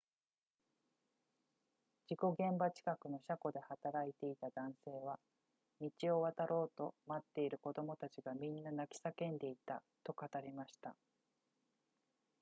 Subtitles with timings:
[2.07, 5.19] 事故現場近くの車庫で働いていた男性は、
[5.79, 10.95] 「道を渡ろうと待っている子供たちがみんな泣き叫んでいた」と語りました